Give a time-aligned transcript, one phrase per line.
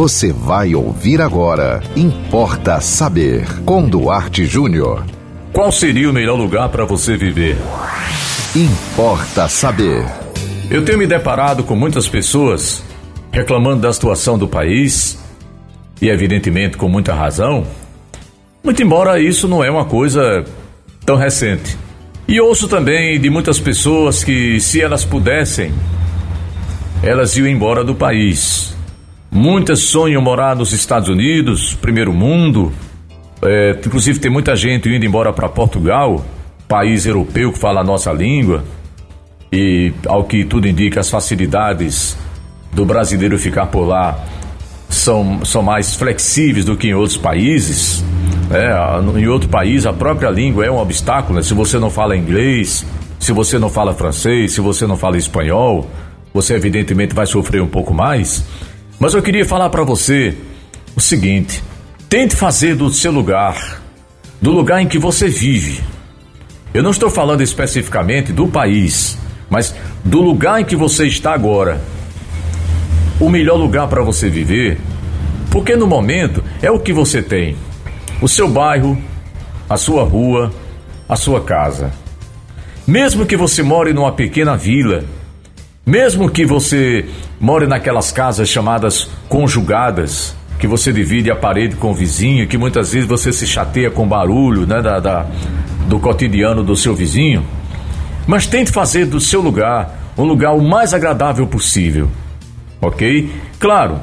[0.00, 1.82] Você vai ouvir agora.
[1.94, 3.46] Importa saber.
[3.66, 5.04] Com Duarte Júnior.
[5.52, 7.58] Qual seria o melhor lugar para você viver?
[8.56, 10.02] Importa saber.
[10.70, 12.82] Eu tenho me deparado com muitas pessoas
[13.30, 15.22] reclamando da situação do país,
[16.00, 17.66] e evidentemente com muita razão,
[18.64, 20.46] muito embora isso não é uma coisa
[21.04, 21.76] tão recente.
[22.26, 25.74] E ouço também de muitas pessoas que, se elas pudessem,
[27.02, 28.79] elas iam embora do país.
[29.30, 32.72] Muitas sonham morar nos Estados Unidos, primeiro mundo.
[33.42, 36.24] É, inclusive tem muita gente indo embora para Portugal,
[36.66, 38.64] país europeu que fala a nossa língua.
[39.52, 42.16] E ao que tudo indica, as facilidades
[42.72, 44.18] do brasileiro ficar por lá
[44.88, 48.04] são, são mais flexíveis do que em outros países.
[48.50, 48.72] É,
[49.18, 51.36] em outro país, a própria língua é um obstáculo.
[51.36, 51.42] Né?
[51.42, 52.84] Se você não fala inglês,
[53.18, 55.88] se você não fala francês, se você não fala espanhol,
[56.34, 58.44] você evidentemente vai sofrer um pouco mais.
[59.00, 60.36] Mas eu queria falar para você
[60.94, 61.64] o seguinte:
[62.06, 63.80] tente fazer do seu lugar,
[64.42, 65.82] do lugar em que você vive.
[66.74, 69.74] Eu não estou falando especificamente do país, mas
[70.04, 71.80] do lugar em que você está agora.
[73.18, 74.78] O melhor lugar para você viver,
[75.50, 77.56] porque no momento é o que você tem:
[78.20, 79.02] o seu bairro,
[79.66, 80.52] a sua rua,
[81.08, 81.90] a sua casa.
[82.86, 85.04] Mesmo que você more numa pequena vila,
[85.84, 87.04] mesmo que você
[87.40, 92.92] more naquelas casas chamadas conjugadas, que você divide a parede com o vizinho, que muitas
[92.92, 95.26] vezes você se chateia com barulho né, da, da,
[95.88, 97.44] do cotidiano do seu vizinho,
[98.26, 102.10] mas tente fazer do seu lugar um lugar o mais agradável possível,
[102.80, 103.30] ok?
[103.58, 104.00] Claro,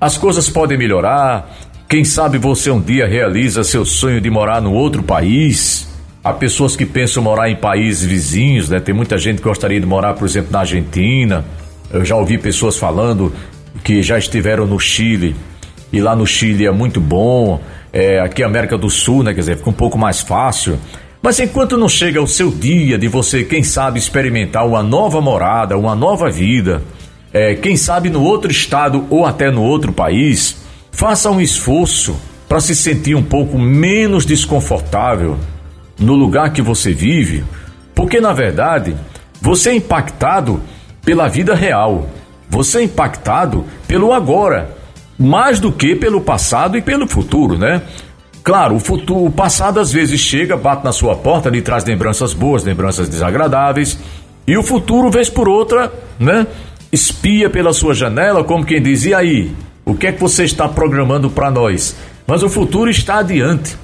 [0.00, 1.50] as coisas podem melhorar.
[1.86, 5.89] Quem sabe você um dia realiza seu sonho de morar no outro país
[6.22, 8.78] Há pessoas que pensam morar em países vizinhos, né?
[8.78, 11.46] Tem muita gente que gostaria de morar, por exemplo, na Argentina.
[11.90, 13.32] Eu já ouvi pessoas falando
[13.82, 15.34] que já estiveram no Chile
[15.90, 17.58] e lá no Chile é muito bom.
[17.90, 19.32] É, aqui América do Sul, né?
[19.32, 20.78] Quer dizer, fica um pouco mais fácil.
[21.22, 25.78] Mas enquanto não chega o seu dia de você, quem sabe, experimentar uma nova morada,
[25.78, 26.82] uma nova vida,
[27.32, 30.58] é, quem sabe no outro estado ou até no outro país,
[30.92, 32.14] faça um esforço
[32.46, 35.38] para se sentir um pouco menos desconfortável
[36.00, 37.44] no lugar que você vive,
[37.94, 38.96] porque na verdade
[39.40, 40.60] você é impactado
[41.04, 42.08] pela vida real,
[42.48, 44.76] você é impactado pelo agora,
[45.18, 47.82] mais do que pelo passado e pelo futuro, né?
[48.42, 52.32] Claro, o futuro, o passado às vezes chega, bate na sua porta, lhe traz lembranças
[52.32, 53.98] boas, lembranças desagradáveis,
[54.46, 56.46] e o futuro, vez por outra, né?
[56.90, 59.52] Espia pela sua janela, como quem diz: e aí?
[59.84, 61.96] O que é que você está programando para nós?
[62.26, 63.76] Mas o futuro está adiante.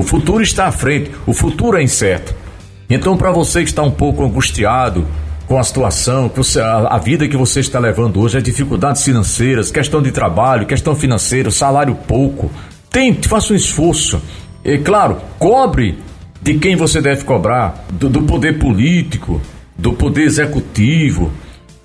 [0.00, 2.34] O futuro está à frente, o futuro é incerto.
[2.88, 5.06] Então, para você que está um pouco angustiado
[5.46, 6.40] com a situação, com
[6.88, 11.50] a vida que você está levando hoje, as dificuldades financeiras, questão de trabalho, questão financeira,
[11.50, 12.50] salário pouco,
[12.88, 14.22] tente, faça um esforço.
[14.64, 15.98] E claro, cobre
[16.40, 19.38] de quem você deve cobrar, do, do poder político,
[19.76, 21.30] do poder executivo,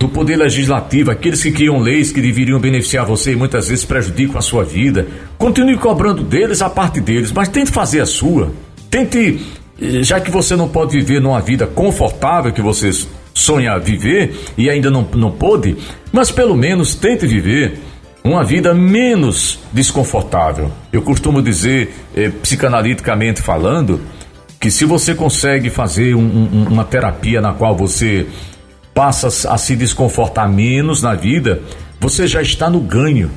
[0.00, 4.38] do poder legislativo, aqueles que criam leis que deveriam beneficiar você e muitas vezes prejudicam
[4.38, 5.06] a sua vida.
[5.36, 8.50] Continue cobrando deles a parte deles, mas tente fazer a sua.
[8.88, 9.38] Tente,
[9.78, 12.90] eh, já que você não pode viver numa vida confortável que você
[13.34, 15.76] sonha viver e ainda não, não pôde,
[16.10, 17.78] mas pelo menos tente viver
[18.24, 20.72] uma vida menos desconfortável.
[20.90, 24.00] Eu costumo dizer, eh, psicanaliticamente falando,
[24.58, 28.26] que se você consegue fazer um, um, uma terapia na qual você
[29.00, 31.62] passa a se desconfortar menos na vida,
[31.98, 33.30] você já está no ganho,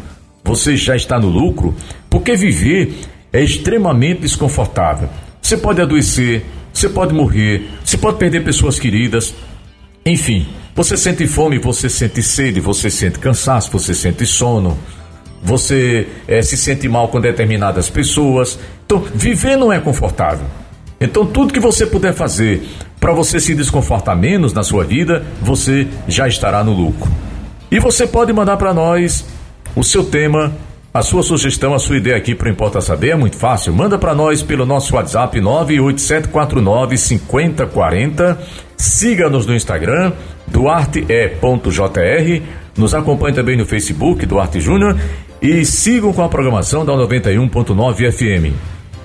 [0.44, 1.74] você já está no lucro,
[2.10, 3.00] porque viver
[3.32, 5.08] é extremamente desconfortável.
[5.42, 9.34] Você pode adoecer, você pode morrer, você pode perder pessoas queridas,
[10.06, 14.78] enfim, você sente fome, você sente sede, você sente cansaço, você sente sono,
[15.42, 18.60] você é, se sente mal com determinadas pessoas.
[18.86, 20.46] Então, viver não é confortável.
[21.00, 22.68] Então, tudo que você puder fazer
[23.04, 27.12] para você se desconfortar menos na sua vida, você já estará no lucro.
[27.70, 29.26] E você pode mandar para nós
[29.76, 30.54] o seu tema,
[30.94, 33.10] a sua sugestão, a sua ideia aqui para Importa Saber.
[33.10, 33.74] É muito fácil.
[33.74, 38.40] Manda para nós pelo nosso WhatsApp 98749 5040.
[38.78, 40.14] Siga-nos no Instagram,
[40.48, 42.42] duarte.jr.
[42.78, 44.98] Nos acompanhe também no Facebook, Duarte Júnior.
[45.42, 48.73] E sigam com a programação da 91.9 FM.